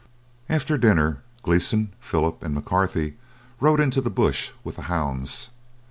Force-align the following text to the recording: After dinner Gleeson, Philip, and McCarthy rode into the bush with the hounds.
After 0.49 0.79
dinner 0.79 1.21
Gleeson, 1.43 1.93
Philip, 1.99 2.41
and 2.41 2.55
McCarthy 2.55 3.17
rode 3.59 3.79
into 3.79 4.01
the 4.01 4.09
bush 4.09 4.49
with 4.63 4.77
the 4.77 4.81
hounds. 4.89 5.51